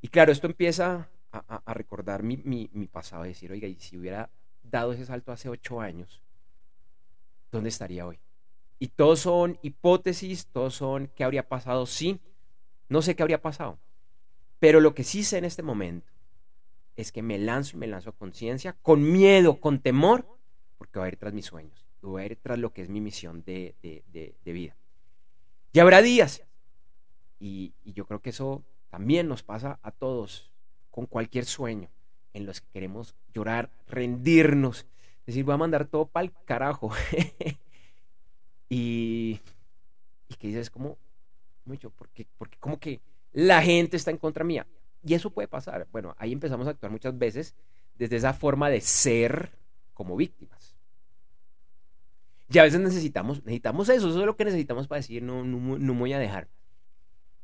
Y 0.00 0.08
claro, 0.08 0.32
esto 0.32 0.46
empieza 0.46 1.08
a, 1.32 1.74
recordar 1.74 2.22
mi, 2.22 2.68
pasado 2.90 3.24
y 3.24 3.28
decir, 3.28 3.50
oiga, 3.52 3.68
y 3.68 3.74
si 3.76 3.96
hubiera 3.98 4.30
dado 4.62 4.92
ese 4.92 5.04
salto 5.04 5.32
hace 5.32 5.48
ocho 5.48 5.80
años, 5.80 6.22
¿dónde 7.50 7.68
estaría 7.68 8.06
hoy? 8.06 8.18
Y 8.78 8.88
todos 8.88 9.20
son 9.20 9.58
hipótesis, 9.62 10.46
todos 10.46 10.74
son 10.74 11.10
qué 11.14 11.24
habría 11.24 11.48
pasado, 11.48 11.86
sí, 11.86 12.20
no 12.88 13.02
sé 13.02 13.16
qué 13.16 13.22
habría 13.22 13.42
pasado. 13.42 13.78
Pero 14.60 14.80
lo 14.80 14.94
que 14.94 15.04
sí 15.04 15.24
sé 15.24 15.38
en 15.38 15.44
este 15.44 15.62
momento 15.62 16.12
es 16.96 17.12
que 17.12 17.22
me 17.22 17.38
lanzo 17.38 17.76
y 17.76 17.80
me 17.80 17.86
lanzo 17.86 18.10
a 18.10 18.16
conciencia, 18.16 18.74
con 18.82 19.12
miedo, 19.12 19.60
con 19.60 19.80
temor, 19.80 20.26
porque 20.78 20.98
voy 20.98 21.06
a 21.06 21.12
ir 21.12 21.16
tras 21.16 21.32
mis 21.32 21.46
sueños, 21.46 21.86
voy 22.02 22.22
a 22.22 22.26
ir 22.26 22.36
tras 22.36 22.58
lo 22.58 22.72
que 22.72 22.82
es 22.82 22.88
mi 22.88 23.00
misión 23.00 23.42
de, 23.44 23.74
de, 23.82 24.52
vida. 24.52 24.76
Y 25.72 25.80
habrá 25.80 26.02
días, 26.02 26.42
y, 27.38 27.74
y 27.84 27.92
yo 27.92 28.06
creo 28.06 28.20
que 28.20 28.30
eso 28.30 28.64
también 28.90 29.28
nos 29.28 29.42
pasa 29.42 29.78
a 29.82 29.90
todos, 29.90 30.50
con 30.90 31.06
cualquier 31.06 31.44
sueño, 31.44 31.90
en 32.32 32.46
los 32.46 32.60
que 32.60 32.68
queremos 32.68 33.14
llorar, 33.32 33.70
rendirnos, 33.86 34.86
decir, 35.26 35.44
voy 35.44 35.54
a 35.54 35.58
mandar 35.58 35.86
todo 35.86 36.06
para 36.06 36.24
el 36.24 36.32
carajo. 36.44 36.90
y, 38.68 39.40
y 40.28 40.34
que 40.34 40.48
dices, 40.48 40.70
como, 40.70 40.98
mucho, 41.64 41.90
porque, 41.90 42.26
porque 42.38 42.58
como 42.58 42.78
que 42.78 43.00
la 43.32 43.62
gente 43.62 43.96
está 43.96 44.10
en 44.10 44.16
contra 44.16 44.44
mía. 44.44 44.66
Y 45.04 45.14
eso 45.14 45.30
puede 45.30 45.48
pasar. 45.48 45.86
Bueno, 45.92 46.14
ahí 46.18 46.32
empezamos 46.32 46.66
a 46.66 46.70
actuar 46.70 46.90
muchas 46.90 47.16
veces 47.16 47.54
desde 47.96 48.16
esa 48.16 48.32
forma 48.32 48.70
de 48.70 48.80
ser 48.80 49.52
como 49.94 50.16
víctimas. 50.16 50.74
Y 52.50 52.58
a 52.58 52.62
veces 52.62 52.80
necesitamos, 52.80 53.44
necesitamos 53.44 53.88
eso, 53.90 54.08
eso 54.08 54.20
es 54.20 54.26
lo 54.26 54.36
que 54.36 54.46
necesitamos 54.46 54.88
para 54.88 55.00
decir, 55.00 55.22
no, 55.22 55.44
no, 55.44 55.78
no 55.78 55.94
voy 55.94 56.14
a 56.14 56.18
dejar. 56.18 56.48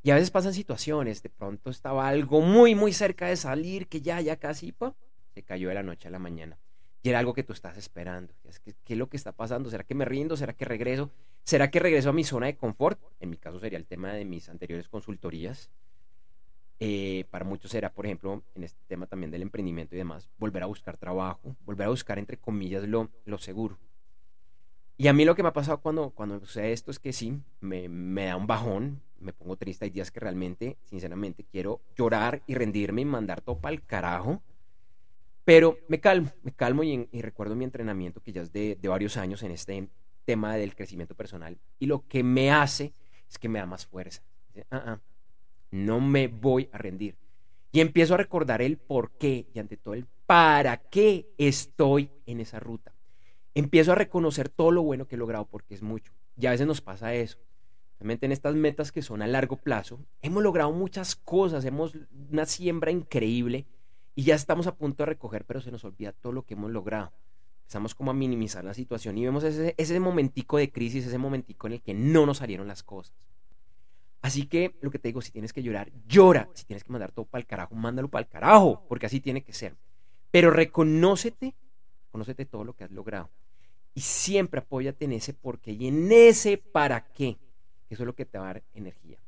Y 0.04 0.10
a 0.10 0.16
veces 0.16 0.30
pasan 0.30 0.52
situaciones, 0.52 1.22
de 1.22 1.30
pronto 1.30 1.70
estaba 1.70 2.06
algo 2.06 2.42
muy, 2.42 2.74
muy 2.74 2.92
cerca 2.92 3.26
de 3.26 3.36
salir, 3.36 3.88
que 3.88 4.02
ya, 4.02 4.20
ya 4.20 4.36
casi, 4.36 4.74
se 5.32 5.42
cayó 5.42 5.70
de 5.70 5.74
la 5.74 5.82
noche 5.82 6.08
a 6.08 6.10
la 6.10 6.18
mañana. 6.18 6.58
Y 7.02 7.08
era 7.08 7.20
algo 7.20 7.32
que 7.32 7.42
tú 7.42 7.54
estás 7.54 7.78
esperando. 7.78 8.34
¿Qué, 8.62 8.74
es 8.86 8.98
lo 8.98 9.08
que 9.08 9.16
está 9.16 9.32
pasando? 9.32 9.70
¿Será 9.70 9.82
que 9.82 9.94
me 9.94 10.04
rindo? 10.04 10.36
¿Será 10.36 10.52
que 10.52 10.66
regreso? 10.66 11.10
¿Será 11.42 11.70
que 11.70 11.80
regreso 11.80 12.10
a 12.10 12.12
mi 12.12 12.22
zona 12.22 12.46
de 12.46 12.56
confort? 12.56 13.00
En 13.18 13.30
mi 13.30 13.38
caso 13.38 13.58
sería 13.58 13.78
el 13.78 13.86
tema 13.86 14.12
de 14.12 14.26
mis 14.26 14.50
anteriores 14.50 14.88
consultorías. 14.88 15.70
Eh, 16.80 17.24
para 17.30 17.46
muchos 17.46 17.70
será, 17.70 17.90
por 17.90 18.04
ejemplo, 18.04 18.42
en 18.54 18.64
este 18.64 18.80
tema 18.86 19.06
también 19.06 19.30
del 19.30 19.40
emprendimiento 19.40 19.94
y 19.94 19.98
demás, 19.98 20.28
volver 20.36 20.64
a 20.64 20.66
buscar 20.66 20.98
trabajo, 20.98 21.56
volver 21.64 21.86
a 21.86 21.90
buscar, 21.90 22.18
entre 22.18 22.36
comillas, 22.36 22.86
lo, 22.86 23.10
lo 23.24 23.38
seguro. 23.38 23.78
Y 24.96 25.08
a 25.08 25.12
mí 25.12 25.24
lo 25.24 25.34
que 25.34 25.42
me 25.42 25.48
ha 25.48 25.52
pasado 25.52 25.78
cuando, 25.78 26.10
cuando 26.10 26.38
sucede 26.40 26.72
esto 26.72 26.90
es 26.90 26.98
que 26.98 27.12
sí, 27.12 27.40
me, 27.60 27.88
me 27.88 28.26
da 28.26 28.36
un 28.36 28.46
bajón, 28.46 29.02
me 29.18 29.32
pongo 29.32 29.56
triste. 29.56 29.86
Hay 29.86 29.90
días 29.90 30.10
que 30.10 30.20
realmente, 30.20 30.76
sinceramente, 30.84 31.44
quiero 31.44 31.80
llorar 31.96 32.42
y 32.46 32.54
rendirme 32.54 33.02
y 33.02 33.04
mandar 33.04 33.40
todo 33.40 33.58
para 33.58 33.74
el 33.74 33.82
carajo. 33.84 34.40
Pero 35.44 35.78
me 35.88 36.00
calmo, 36.00 36.30
me 36.42 36.52
calmo 36.52 36.84
y, 36.84 37.06
recuerdo 37.20 37.56
mi 37.56 37.64
entrenamiento 37.64 38.20
que 38.20 38.32
ya 38.32 38.42
es 38.42 38.52
de, 38.52 38.78
de, 38.80 38.88
varios 38.88 39.16
años 39.16 39.42
en 39.42 39.50
este 39.50 39.88
tema 40.24 40.56
del 40.56 40.74
crecimiento 40.74 41.14
personal. 41.14 41.58
Y 41.78 41.86
lo 41.86 42.06
que 42.06 42.22
me 42.22 42.50
hace 42.50 42.94
es 43.28 43.38
que 43.38 43.48
me 43.48 43.58
da 43.58 43.66
más 43.66 43.84
fuerza. 43.86 44.22
Ah, 44.70 44.82
ah, 44.86 45.00
no 45.70 46.00
me 46.00 46.28
voy 46.28 46.70
a 46.72 46.78
rendir. 46.78 47.16
Y 47.72 47.80
empiezo 47.80 48.14
a 48.14 48.18
recordar 48.18 48.62
el 48.62 48.78
por 48.78 49.10
qué 49.12 49.48
y 49.52 49.58
ante 49.58 49.76
todo 49.76 49.94
el 49.94 50.06
para 50.26 50.76
qué 50.78 51.26
estoy 51.36 52.10
en 52.24 52.40
esa 52.40 52.60
ruta. 52.60 52.93
Empiezo 53.54 53.92
a 53.92 53.96
reconocer 53.96 54.48
todo 54.48 54.70
lo 54.70 54.82
bueno 54.82 55.06
que 55.06 55.14
he 55.14 55.18
logrado 55.18 55.46
porque 55.46 55.74
es 55.74 55.82
mucho. 55.82 56.12
Y 56.36 56.46
a 56.46 56.50
veces 56.50 56.66
nos 56.66 56.80
pasa 56.80 57.14
eso 57.14 57.38
en 58.00 58.32
estas 58.32 58.54
metas 58.54 58.92
que 58.92 59.02
son 59.02 59.22
a 59.22 59.26
largo 59.26 59.56
plazo, 59.56 59.98
hemos 60.20 60.42
logrado 60.42 60.72
muchas 60.72 61.16
cosas, 61.16 61.64
hemos 61.64 61.96
una 62.30 62.44
siembra 62.44 62.90
increíble 62.90 63.66
y 64.14 64.24
ya 64.24 64.34
estamos 64.34 64.66
a 64.66 64.76
punto 64.76 65.02
de 65.02 65.06
recoger, 65.06 65.44
pero 65.44 65.60
se 65.60 65.70
nos 65.70 65.84
olvida 65.84 66.12
todo 66.12 66.32
lo 66.32 66.42
que 66.42 66.54
hemos 66.54 66.70
logrado. 66.70 67.12
Empezamos 67.62 67.94
como 67.94 68.10
a 68.10 68.14
minimizar 68.14 68.62
la 68.62 68.74
situación 68.74 69.16
y 69.16 69.24
vemos 69.24 69.42
ese, 69.42 69.74
ese 69.78 69.98
momentico 70.00 70.58
de 70.58 70.70
crisis, 70.70 71.06
ese 71.06 71.18
momentico 71.18 71.66
en 71.66 71.74
el 71.74 71.82
que 71.82 71.94
no 71.94 72.26
nos 72.26 72.38
salieron 72.38 72.68
las 72.68 72.82
cosas. 72.82 73.14
Así 74.20 74.46
que 74.46 74.76
lo 74.80 74.90
que 74.90 74.98
te 74.98 75.08
digo, 75.08 75.22
si 75.22 75.32
tienes 75.32 75.52
que 75.52 75.62
llorar, 75.62 75.90
llora. 76.06 76.48
Si 76.54 76.64
tienes 76.64 76.84
que 76.84 76.92
mandar 76.92 77.12
todo 77.12 77.26
para 77.26 77.40
el 77.40 77.46
carajo, 77.46 77.74
mándalo 77.74 78.08
para 78.08 78.22
el 78.24 78.28
carajo, 78.28 78.82
porque 78.88 79.06
así 79.06 79.20
tiene 79.20 79.42
que 79.42 79.52
ser. 79.52 79.76
Pero 80.30 80.50
reconócete, 80.50 81.54
conócete 82.14 82.46
todo 82.46 82.62
lo 82.62 82.76
que 82.76 82.84
has 82.84 82.92
logrado. 82.92 83.28
Y 83.92 84.00
siempre 84.02 84.60
apóyate 84.60 85.04
en 85.04 85.14
ese 85.14 85.34
por 85.34 85.58
qué 85.58 85.72
y 85.72 85.88
en 85.88 86.12
ese 86.12 86.58
para 86.58 87.12
qué. 87.12 87.38
Eso 87.90 88.04
es 88.04 88.06
lo 88.06 88.14
que 88.14 88.24
te 88.24 88.38
va 88.38 88.44
a 88.44 88.52
dar 88.54 88.62
energía. 88.72 89.18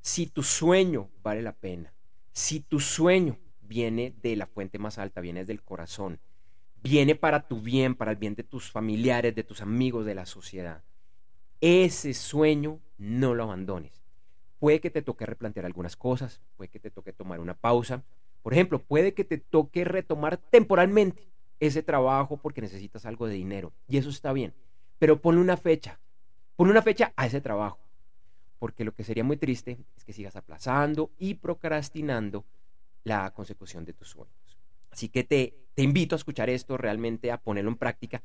Si 0.00 0.28
tu 0.28 0.42
sueño 0.42 1.10
vale 1.22 1.42
la 1.42 1.52
pena, 1.52 1.92
si 2.32 2.60
tu 2.60 2.80
sueño 2.80 3.36
viene 3.60 4.14
de 4.22 4.34
la 4.36 4.46
fuente 4.46 4.78
más 4.78 4.96
alta, 4.96 5.20
viene 5.20 5.44
del 5.44 5.62
corazón, 5.62 6.20
viene 6.82 7.16
para 7.16 7.46
tu 7.46 7.60
bien, 7.60 7.94
para 7.94 8.12
el 8.12 8.16
bien 8.16 8.34
de 8.34 8.44
tus 8.44 8.70
familiares, 8.70 9.34
de 9.34 9.44
tus 9.44 9.60
amigos, 9.60 10.06
de 10.06 10.14
la 10.14 10.24
sociedad, 10.24 10.82
ese 11.60 12.14
sueño 12.14 12.80
no 12.96 13.34
lo 13.34 13.42
abandones. 13.42 13.92
Puede 14.58 14.80
que 14.80 14.88
te 14.88 15.02
toque 15.02 15.26
replantear 15.26 15.66
algunas 15.66 15.96
cosas, 15.96 16.40
puede 16.56 16.70
que 16.70 16.80
te 16.80 16.90
toque 16.90 17.12
tomar 17.12 17.40
una 17.40 17.52
pausa. 17.52 18.02
Por 18.42 18.54
ejemplo, 18.54 18.78
puede 18.78 19.12
que 19.12 19.24
te 19.24 19.36
toque 19.36 19.84
retomar 19.84 20.38
temporalmente 20.38 21.31
ese 21.66 21.82
trabajo 21.82 22.36
porque 22.36 22.60
necesitas 22.60 23.06
algo 23.06 23.26
de 23.26 23.34
dinero. 23.34 23.72
Y 23.88 23.98
eso 23.98 24.10
está 24.10 24.32
bien. 24.32 24.54
Pero 24.98 25.20
ponle 25.20 25.40
una 25.40 25.56
fecha. 25.56 25.98
Ponle 26.56 26.72
una 26.72 26.82
fecha 26.82 27.12
a 27.16 27.26
ese 27.26 27.40
trabajo 27.40 27.78
porque 28.62 28.84
lo 28.84 28.94
que 28.94 29.02
sería 29.02 29.24
muy 29.24 29.36
triste 29.36 29.76
es 29.96 30.04
que 30.04 30.12
sigas 30.12 30.36
aplazando 30.36 31.10
y 31.18 31.34
procrastinando 31.34 32.44
la 33.02 33.28
consecución 33.32 33.84
de 33.84 33.92
tus 33.92 34.10
sueños. 34.10 34.56
Así 34.88 35.08
que 35.08 35.24
te, 35.24 35.56
te 35.74 35.82
invito 35.82 36.14
a 36.14 36.18
escuchar 36.18 36.48
esto, 36.48 36.76
realmente 36.76 37.32
a 37.32 37.38
ponerlo 37.38 37.72
en 37.72 37.76
práctica, 37.76 38.22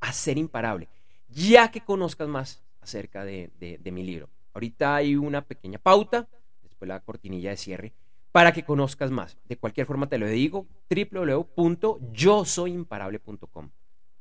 a 0.00 0.12
ser 0.12 0.38
imparable, 0.38 0.88
ya 1.28 1.70
que 1.70 1.82
conozcas 1.82 2.26
más 2.26 2.64
acerca 2.80 3.24
de, 3.24 3.52
de, 3.60 3.92
mi 3.92 4.02
libro. 4.02 4.28
Ahorita 4.54 4.96
hay 4.96 5.14
una 5.14 5.42
pequeña 5.42 5.78
pauta, 5.78 6.26
después 6.64 6.88
la 6.88 6.98
cortinilla 6.98 7.50
de 7.50 7.56
cierre, 7.56 7.92
para 8.36 8.52
que 8.52 8.64
conozcas 8.64 9.10
más. 9.10 9.38
De 9.44 9.56
cualquier 9.56 9.86
forma 9.86 10.10
te 10.10 10.18
lo 10.18 10.28
digo, 10.28 10.66
www.yosoyimparable.com 10.90 13.70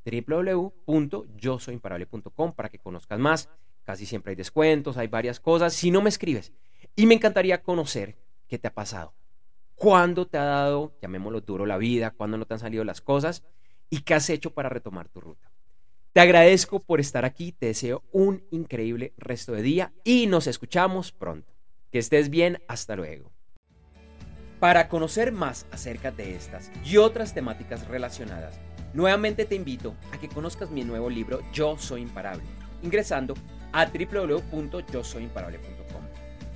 www.yosoyimparable.com 0.05 2.53
para 2.53 2.69
que 2.69 2.79
conozcas 2.79 3.19
más 3.19 3.49
Casi 3.83 4.05
siempre 4.05 4.29
hay 4.29 4.37
descuentos, 4.37 4.95
hay 4.95 5.07
varias 5.07 5.41
cosas. 5.41 5.73
Si 5.73 5.91
no 5.91 6.01
me 6.01 6.07
escribes, 6.07 6.53
y 6.95 7.07
me 7.07 7.15
encantaría 7.15 7.61
conocer 7.61 8.15
qué 8.47 8.57
te 8.57 8.69
ha 8.69 8.73
pasado. 8.73 9.13
¿Cuándo 9.75 10.25
te 10.25 10.37
ha 10.37 10.45
dado, 10.45 10.93
llamémoslo 11.01 11.41
duro, 11.41 11.65
la 11.65 11.77
vida? 11.77 12.11
¿Cuándo 12.11 12.37
no 12.37 12.45
te 12.45 12.53
han 12.53 12.61
salido 12.61 12.85
las 12.85 13.01
cosas? 13.01 13.43
¿Y 13.89 14.03
qué 14.03 14.13
has 14.13 14.29
hecho 14.29 14.51
para 14.51 14.69
retomar 14.69 15.09
tu 15.09 15.19
ruta? 15.19 15.51
Te 16.13 16.21
agradezco 16.21 16.79
por 16.79 17.01
estar 17.01 17.25
aquí, 17.25 17.51
te 17.51 17.65
deseo 17.65 18.01
un 18.13 18.45
increíble 18.49 19.13
resto 19.17 19.51
de 19.51 19.61
día 19.61 19.91
y 20.05 20.27
nos 20.27 20.47
escuchamos 20.47 21.11
pronto. 21.11 21.53
Que 21.91 21.99
estés 21.99 22.29
bien, 22.29 22.63
hasta 22.69 22.95
luego. 22.95 23.34
Para 24.59 24.87
conocer 24.87 25.31
más 25.33 25.65
acerca 25.71 26.11
de 26.11 26.35
estas 26.35 26.71
y 26.85 26.97
otras 26.97 27.33
temáticas 27.33 27.87
relacionadas, 27.87 28.59
nuevamente 28.93 29.43
te 29.43 29.55
invito 29.55 29.95
a 30.13 30.17
que 30.17 30.29
conozcas 30.29 30.69
mi 30.71 30.85
nuevo 30.85 31.09
libro 31.09 31.41
Yo 31.51 31.77
Soy 31.77 32.03
Imparable, 32.03 32.45
ingresando 32.81 33.33
a 33.73 33.85
www.yosoyimparable.com. 33.85 36.03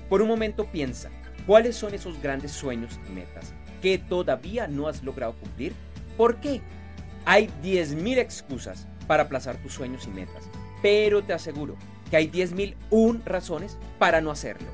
Por 0.08 0.22
un 0.22 0.28
momento 0.28 0.64
piensa, 0.64 1.10
¿cuáles 1.46 1.76
son 1.76 1.92
esos 1.92 2.22
grandes 2.22 2.52
sueños 2.52 2.98
y 3.06 3.10
metas 3.12 3.52
que 3.82 3.98
todavía 3.98 4.66
no 4.66 4.88
has 4.88 5.02
logrado 5.02 5.34
cumplir? 5.34 5.74
¿Por 6.16 6.40
qué? 6.40 6.62
Hay 7.26 7.50
10.000 7.62 8.16
excusas 8.16 8.86
para 9.06 9.24
aplazar 9.24 9.58
tus 9.58 9.74
sueños 9.74 10.06
y 10.06 10.10
metas, 10.10 10.48
pero 10.80 11.22
te 11.22 11.34
aseguro 11.34 11.76
que 12.08 12.16
hay 12.16 12.30
10.001 12.30 13.24
razones 13.24 13.76
para 13.98 14.22
no 14.22 14.30
hacerlo. 14.30 14.68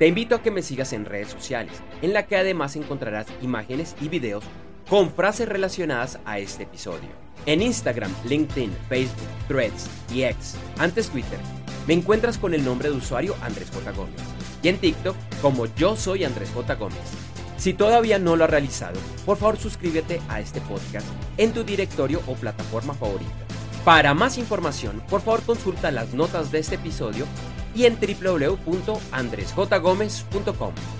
Te 0.00 0.06
invito 0.06 0.34
a 0.34 0.42
que 0.42 0.50
me 0.50 0.62
sigas 0.62 0.94
en 0.94 1.04
redes 1.04 1.28
sociales, 1.28 1.74
en 2.00 2.14
la 2.14 2.26
que 2.26 2.34
además 2.34 2.74
encontrarás 2.74 3.26
imágenes 3.42 3.94
y 4.00 4.08
videos 4.08 4.42
con 4.88 5.10
frases 5.12 5.46
relacionadas 5.46 6.18
a 6.24 6.38
este 6.38 6.62
episodio. 6.62 7.10
En 7.44 7.60
Instagram, 7.60 8.10
LinkedIn, 8.24 8.72
Facebook, 8.88 9.28
Threads 9.46 9.90
y 10.10 10.22
X, 10.22 10.56
antes 10.78 11.10
Twitter, 11.10 11.38
me 11.86 11.92
encuentras 11.92 12.38
con 12.38 12.54
el 12.54 12.64
nombre 12.64 12.88
de 12.88 12.96
usuario 12.96 13.36
Andrés 13.42 13.70
J. 13.74 13.92
Gómez. 13.92 14.22
Y 14.62 14.68
en 14.68 14.78
TikTok 14.78 15.16
como 15.42 15.66
yo 15.74 15.94
soy 15.96 16.24
Andrés 16.24 16.50
J. 16.54 16.76
Gómez. 16.76 16.96
Si 17.58 17.74
todavía 17.74 18.18
no 18.18 18.36
lo 18.36 18.44
has 18.44 18.50
realizado, 18.50 18.98
por 19.26 19.36
favor 19.36 19.58
suscríbete 19.58 20.22
a 20.30 20.40
este 20.40 20.62
podcast 20.62 21.06
en 21.36 21.52
tu 21.52 21.62
directorio 21.62 22.22
o 22.26 22.36
plataforma 22.36 22.94
favorita. 22.94 23.50
Para 23.84 24.14
más 24.14 24.38
información, 24.38 25.02
por 25.10 25.20
favor 25.20 25.42
consulta 25.42 25.90
las 25.90 26.14
notas 26.14 26.50
de 26.50 26.60
este 26.60 26.76
episodio 26.76 27.26
y 27.74 27.84
en 27.84 27.98
www.andresjgomez.com. 28.00 30.99